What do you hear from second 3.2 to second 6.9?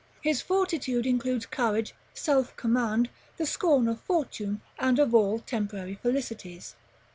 the scorn of fortune and of all temporary felicities.